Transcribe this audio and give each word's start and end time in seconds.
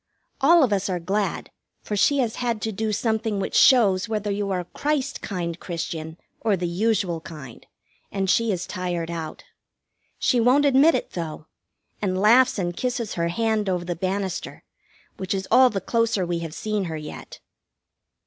All 0.41 0.63
of 0.63 0.73
us 0.73 0.89
are 0.89 0.99
glad, 0.99 1.51
for 1.83 1.95
she 1.95 2.17
has 2.17 2.37
had 2.37 2.59
to 2.63 2.71
do 2.71 2.91
something 2.91 3.39
which 3.39 3.53
shows 3.53 4.09
whether 4.09 4.31
you 4.31 4.49
are 4.49 4.61
a 4.61 4.65
Christ 4.65 5.21
kind 5.21 5.59
Christian 5.59 6.17
or 6.39 6.57
the 6.57 6.67
usual 6.67 7.21
kind, 7.21 7.67
and 8.11 8.27
she 8.27 8.51
is 8.51 8.65
tired 8.65 9.11
out. 9.11 9.43
She 10.17 10.39
won't 10.39 10.65
admit 10.65 10.95
it, 10.95 11.11
though, 11.11 11.45
and 12.01 12.19
laughs 12.19 12.57
and 12.57 12.75
kisses 12.75 13.13
her 13.13 13.27
hand 13.27 13.69
over 13.69 13.85
the 13.85 13.95
banister, 13.95 14.63
which 15.17 15.35
is 15.35 15.47
all 15.51 15.69
the 15.69 15.79
closer 15.79 16.25
we 16.25 16.39
have 16.39 16.55
seen 16.55 16.85
her 16.85 16.97
yet. 16.97 17.39